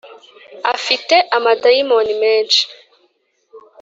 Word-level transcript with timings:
Afite 0.75 1.15
amadayimoni 1.37 2.13
menshi 2.21 2.61